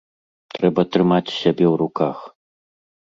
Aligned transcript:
Трэба 0.55 0.81
трымаць 0.95 1.35
сябе 1.41 1.65
ў 1.69 1.73
руках. 1.85 2.17